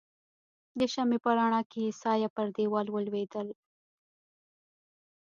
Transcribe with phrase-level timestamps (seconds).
[0.79, 3.47] د شمعې په رڼا کې يې سایه پر دیوال ولوېدل.